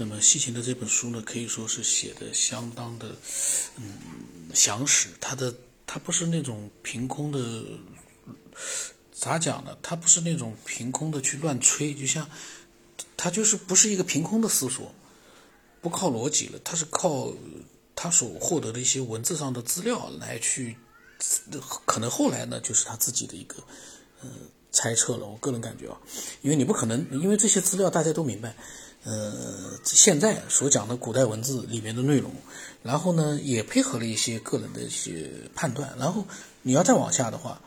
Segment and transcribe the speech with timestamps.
[0.00, 3.14] 那么西秦的这本书呢，可以说是写的相当的，
[3.76, 3.98] 嗯，
[4.54, 5.10] 详实。
[5.20, 5.54] 他的
[5.86, 7.62] 他不是那种凭空的，
[9.12, 9.76] 咋讲呢？
[9.82, 12.26] 他不是那种凭空的去乱吹，就像
[13.14, 14.90] 他就是不是一个凭空的思索，
[15.82, 17.30] 不靠逻辑了，他是靠
[17.94, 20.78] 他所获得的一些文字上的资料来去，
[21.84, 23.56] 可能后来呢，就是他自己的一个，
[24.22, 24.30] 呃，
[24.72, 25.26] 猜测了。
[25.26, 26.00] 我个人感觉啊，
[26.40, 28.56] 因为你不可能，因为这些资料大家都明白。
[29.02, 32.30] 呃，现在所讲的古代文字里面的内容，
[32.82, 35.94] 然后呢，也配合了一些个人的一些判断。
[35.98, 36.26] 然后
[36.60, 37.62] 你要再往下的话，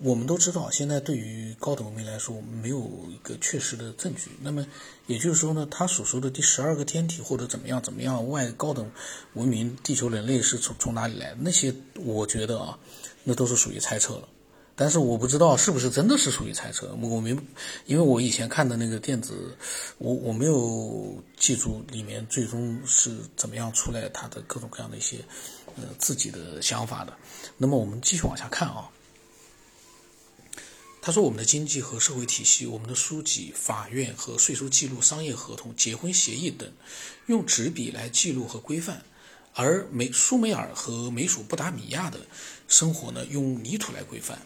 [0.00, 4.30] 我们都知道，现在对于高等文明来说，我们没有一个确实的证据。
[4.42, 4.66] 那么
[5.06, 8.90] 也就是说呢，他所说的第十二个天体或者怎么样怎么样外高等
[9.32, 11.34] 文明，地球人类是从从哪里来？
[11.40, 12.78] 那些我觉得啊，
[13.24, 14.28] 那都是属于猜测了。
[14.80, 17.36] 但是我不知道是不是真的是属于猜测，我没，
[17.84, 19.56] 因为我以前看的那个电子，
[19.98, 25.16] 我我没有记住里面最终是怎么样出来他的各种各样的一些，
[25.74, 27.12] 呃自己的想法的。
[27.56, 28.88] 那么我们继续往下看啊。
[31.02, 36.70] 他说我们的经济和社会体系，我们的书籍、法院和税收记录、商业合同、结婚协议等，
[37.26, 39.02] 用纸笔来记录和规范，
[39.54, 42.20] 而美苏美尔和美属不达米亚的
[42.68, 44.38] 生活呢，用泥土来规范。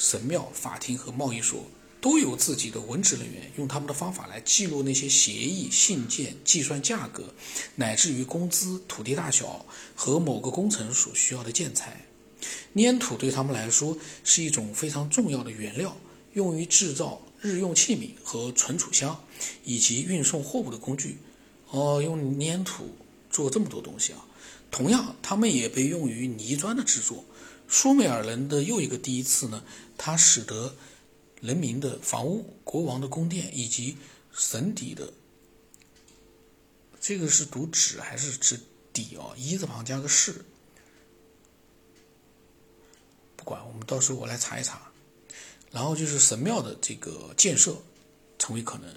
[0.00, 1.62] 神庙、法庭和贸易所
[2.00, 7.34] 都有自己的文职人员，用他们的方法来记录那些协议、信件、计算价格，
[7.74, 12.06] 乃至于工资、土地大小和某个工程所需要的建材。
[12.74, 15.94] 粘土对他们来说是一种非常重要的原料，
[16.32, 19.22] 用于制造日用器皿和存储箱，
[19.64, 21.18] 以及运送货物的工具。
[21.68, 22.96] 哦，用粘土
[23.30, 24.24] 做这么多东西啊！
[24.70, 27.22] 同样，他们也被用于泥砖的制作。
[27.72, 29.62] 苏美尔人的又一个第一次呢？
[29.96, 30.74] 它使得
[31.40, 33.96] 人民的房屋、国王的宫殿以及
[34.32, 35.12] 神邸的
[37.00, 38.58] 这个是读“纸”还是指
[38.92, 39.32] “底”哦？
[39.36, 40.44] 一字旁加个“是”，
[43.36, 44.90] 不管，我们到时候我来查一查。
[45.70, 47.76] 然后就是神庙的这个建设
[48.36, 48.92] 成为可能。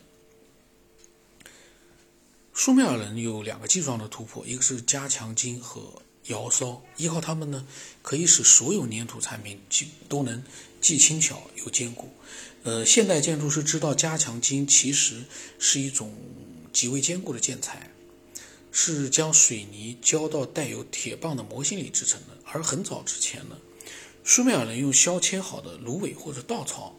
[2.55, 6.01] 苏美尔人有两个技术上的突破，一个是加强筋和。
[6.27, 7.65] 窑烧依靠它们呢，
[8.01, 10.43] 可以使所有粘土产品既都能
[10.79, 12.09] 既轻巧又坚固。
[12.63, 15.23] 呃，现代建筑师知道加强筋其实
[15.59, 16.15] 是一种
[16.71, 17.91] 极为坚固的建材，
[18.71, 22.37] 是将水泥浇到带有铁棒的模型里制成的。
[22.45, 23.57] 而很早之前呢，
[24.23, 26.95] 苏美尔人用削切好的芦苇或者稻草，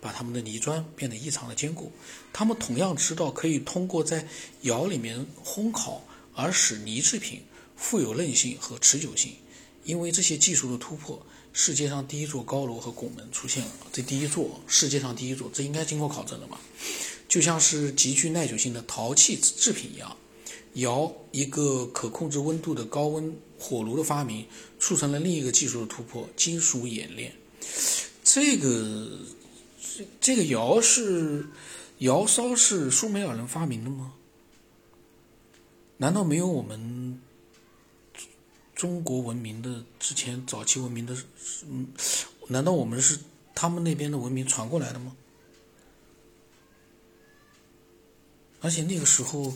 [0.00, 1.90] 把他们的泥砖变得异常的坚固。
[2.32, 4.28] 他们同样知道可以通过在
[4.60, 7.42] 窑里面烘烤而使泥制品。
[7.78, 9.32] 富有韧性和持久性，
[9.84, 13.70] 因为这些技术的突破，世界上第一座高楼和拱门出现了。
[13.92, 16.60] 这第一座，世界上第一座，这应该经过考证的吧？
[17.28, 20.16] 就像是极具耐久性的陶器制品一样，
[20.74, 24.44] 窑一个可控制温度的高温火炉的发明，
[24.80, 27.32] 促成了另一个技术的突破——金属冶炼。
[28.24, 29.08] 这个，
[29.96, 31.46] 这这个窑是
[31.98, 34.14] 窑烧是苏美尔人发明的吗？
[35.98, 37.20] 难道没有我们？
[38.78, 41.12] 中国文明的之前早期文明的，
[41.68, 41.88] 嗯，
[42.46, 43.18] 难道我们是
[43.52, 45.16] 他们那边的文明传过来的吗？
[48.60, 49.52] 而且那个时候，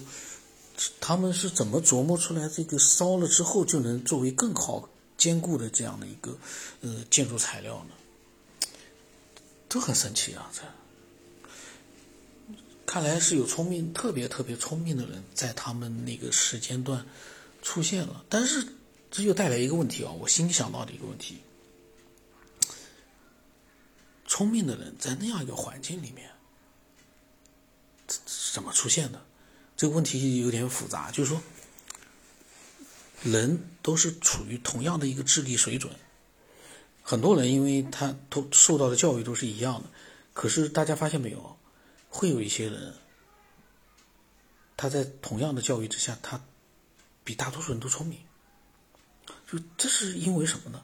[1.00, 6.37] 他们是怎么琢磨出来这个烧了之后就能作为更好坚固的这样的一个
[6.81, 7.94] 呃建筑材料呢？
[9.69, 10.50] 都很神奇啊！
[10.53, 10.62] 这
[12.84, 17.06] 看来是有聪明、特别特别聪明的人在他们那个时间段
[17.62, 18.66] 出现了，但是。
[19.12, 21.42] 这就带来一个问题啊，我新想到的一个问题：
[24.26, 26.30] 聪明的人在那样一个环境里面，
[28.52, 29.22] 怎么出现的？
[29.76, 31.10] 这个问题有点复杂。
[31.10, 31.42] 就是说，
[33.22, 35.94] 人都是处于同样的一个智力水准，
[37.02, 39.90] 很多人因为他都受到的教育都是一样的，
[40.32, 41.58] 可是大家发现没有，
[42.08, 42.94] 会有一些人，
[44.74, 46.41] 他在同样的教育之下，他
[47.22, 48.18] 比大多数人都聪明。
[49.53, 50.83] 就这是因为什么呢？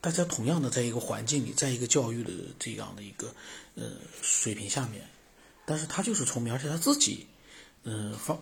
[0.00, 3.34] 大家同样的在一个环境里，在一个教育的这样的一个
[3.74, 3.90] 呃
[4.22, 5.06] 水平下面，
[5.66, 7.26] 但是他就是聪明，而且他自己
[7.82, 8.40] 嗯放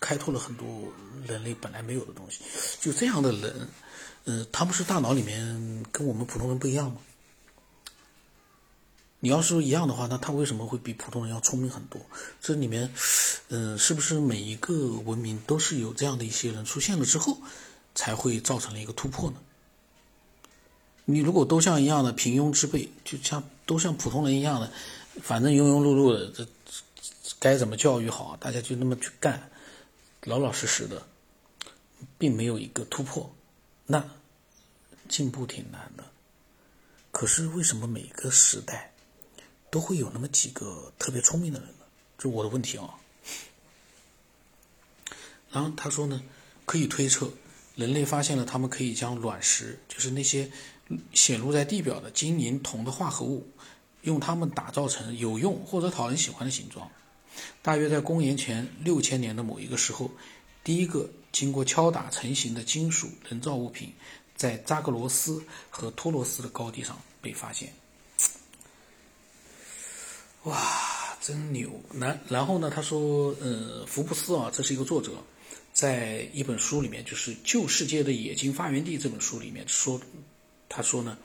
[0.00, 0.92] 开拓了很多
[1.26, 2.40] 人类本来没有的东西。
[2.78, 3.68] 就这样的人，
[4.24, 6.98] 嗯，他不是大脑里面跟我们普通人不一样吗？
[9.20, 12.02] 你要是一样的话，那他为什么会比普通人要聪明很多？
[12.42, 12.92] 这里面，
[13.48, 17.38] 嗯，是不是每一个文明都是有这样的一些人出现了之后？
[17.94, 19.36] 才会造成了一个突破呢。
[21.04, 24.72] 你如果都像一样的平庸之辈，就像都像普通人一样的，
[25.20, 26.46] 反正庸庸碌碌的，这
[27.40, 29.50] 该怎么教育好，大家就那么去干，
[30.22, 31.04] 老老实实的，
[32.18, 33.34] 并没有一个突破，
[33.86, 34.08] 那
[35.08, 36.04] 进步挺难的。
[37.10, 38.92] 可是为什么每个时代
[39.70, 41.84] 都会有那么几个特别聪明的人呢？
[42.16, 42.94] 这是我的问题啊。
[45.50, 46.22] 然后他说呢，
[46.64, 47.28] 可以推测，
[47.74, 50.50] 人类发现了他们可以将卵石，就是那些
[51.14, 53.46] 显露在地表的金银铜的化合物，
[54.02, 56.90] 用它们打造成有用或者讨人喜欢的形状。
[57.62, 60.10] 大约在公元前六千年的某一个时候，
[60.62, 63.90] 第一个经过敲打成型的金属人造物品，
[64.36, 67.72] 在扎格罗斯和托罗斯的高地上被发现。
[70.42, 71.70] 哇，真牛！
[71.94, 75.12] 然然后呢，他说，呃，福布斯啊，这是一个作者。
[75.72, 80.00] 在一本书里面，就是《旧世界的冶金发源地》这本书里面说，
[80.68, 81.16] 他说呢，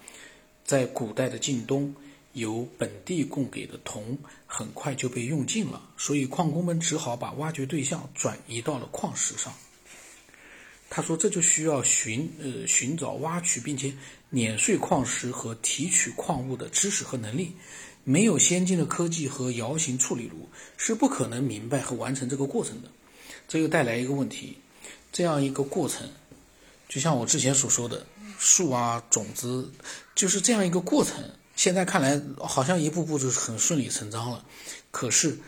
[0.63, 1.93] 在古代的晋东，
[2.33, 9.53] 由本地供给的铜很快就被用尽了，所以矿工们只好把挖掘对象转移到了矿石上。
[10.89, 13.93] 他说，这就需要寻呃寻找挖取并且
[14.29, 17.51] 碾碎矿石和提取矿物的知识和能力。
[18.05, 20.47] 没有先进的科技和摇型处理炉，
[20.77, 22.89] 是不可能明白和完成这个过程的。
[23.47, 24.57] 这又带来一个问题，
[25.11, 26.09] 这样一个过程，
[26.89, 28.05] 就像我之前所说的，
[28.37, 29.71] 树啊种子，
[30.13, 31.15] 就是这样一个过程。
[31.55, 34.45] 现在看来好像一步步就是很顺理成章了，
[34.91, 35.39] 可是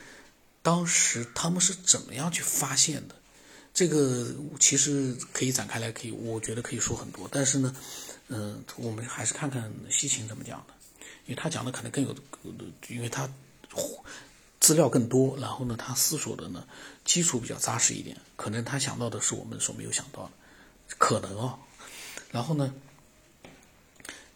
[0.61, 3.15] 当时他们是怎么样去发现的？
[3.73, 7.29] 这个其实可以展开来，可以我觉得可以说很多。
[7.31, 7.75] 但是呢，
[8.29, 10.73] 嗯，我们还是看看西秦怎么讲的，
[11.25, 12.15] 因为他讲的可能更有，
[12.87, 13.29] 因为他。
[14.69, 16.63] 资料更多，然后呢，他思索的呢
[17.03, 20.31] 基础比较扎实一点，可能他想到的是我们所没有想到的，
[20.99, 21.57] 可能啊。
[22.29, 22.71] 然后呢，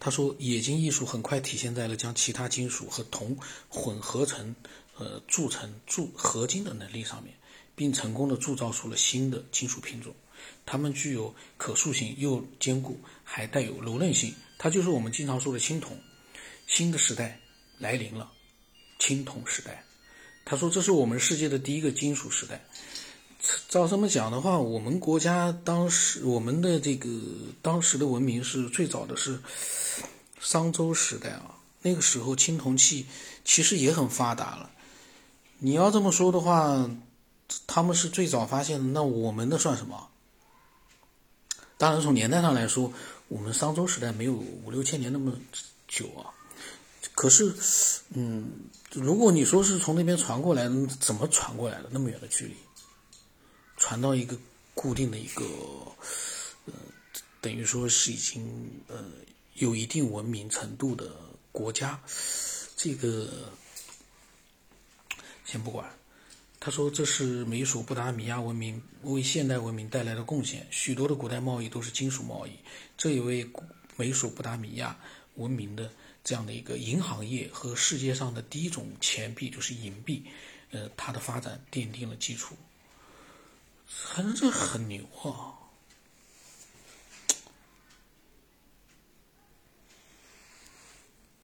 [0.00, 3.38] 他说冶金艺术很快体现在了将其他金属和铜
[3.68, 4.56] 混合成
[4.98, 7.32] 呃铸成铸合金的能力上面，
[7.76, 10.12] 并成功的铸造出了新的金属品种，
[10.66, 15.96] 它们具有可塑性又坚固，还带有柔韧性，它就是我们经常说的青铜。
[16.66, 17.38] 新的时代
[17.78, 18.32] 来临了，
[18.98, 19.84] 青铜时代。
[20.44, 22.64] 他说：“这是我们世界的第一个金属时代。
[23.68, 27.08] 照这么讲的话，我们国家当时我们的这个
[27.62, 29.38] 当时的文明是最早的是
[30.40, 31.54] 商周时代啊。
[31.82, 33.06] 那个时候青铜器
[33.44, 34.70] 其实也很发达了。
[35.58, 36.90] 你要这么说的话，
[37.66, 40.08] 他们是最早发现的，那我们的算什么？
[41.76, 42.92] 当然，从年代上来说，
[43.28, 45.32] 我们商周时代没有五六千年那么
[45.88, 46.32] 久啊。
[47.14, 47.54] 可是，
[48.14, 48.50] 嗯。”
[48.94, 50.70] 如果你说是从那边传过来，
[51.00, 51.88] 怎么传过来的？
[51.90, 52.54] 那么远的距离，
[53.76, 54.38] 传到一个
[54.72, 55.44] 固定的一个，
[56.66, 56.72] 呃，
[57.40, 59.04] 等于说是已经呃
[59.54, 61.10] 有一定文明程度的
[61.50, 62.00] 国家，
[62.76, 63.28] 这个
[65.44, 65.90] 先不管。
[66.60, 72.52] 他说这是美索不达米亚文明为现代文明带来的贡献，许多的古代贸易都是金属贸易，
[72.96, 73.50] 这也为
[73.96, 74.96] 美索不达米亚
[75.34, 75.90] 文明的。
[76.24, 80.24] 这样的一个银行业和世界上的第一种钱币就是银币，
[80.70, 82.56] 呃，它的发展奠定了基础，
[83.86, 85.52] 反正这很牛啊。